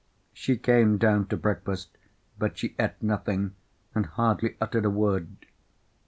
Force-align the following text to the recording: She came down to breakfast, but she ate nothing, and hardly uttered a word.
She 0.33 0.57
came 0.57 0.97
down 0.97 1.27
to 1.27 1.37
breakfast, 1.37 1.95
but 2.39 2.57
she 2.57 2.73
ate 2.79 3.03
nothing, 3.03 3.53
and 3.93 4.07
hardly 4.07 4.57
uttered 4.59 4.85
a 4.85 4.89
word. 4.89 5.45